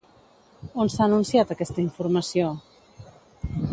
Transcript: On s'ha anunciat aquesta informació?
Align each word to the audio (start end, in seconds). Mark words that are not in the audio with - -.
On 0.83 0.89
s'ha 0.93 1.03
anunciat 1.09 1.53
aquesta 1.55 1.83
informació? 1.83 2.49